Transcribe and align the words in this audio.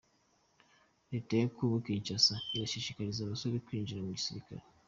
Leta 1.11 1.33
ya 1.37 1.47
kongo 1.55 1.77
Kinshasa 1.85 2.35
irashishikariza 2.55 3.19
abasore 3.23 3.57
kwinjira 3.65 4.03
mu 4.05 4.11
gisirikare 4.17 4.63